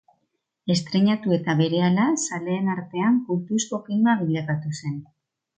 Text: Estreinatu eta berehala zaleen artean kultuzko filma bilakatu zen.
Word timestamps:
Estreinatu 0.75 1.35
eta 1.35 1.55
berehala 1.59 2.07
zaleen 2.29 2.73
artean 2.79 3.23
kultuzko 3.29 3.83
filma 3.91 4.19
bilakatu 4.27 4.75
zen. 4.83 5.01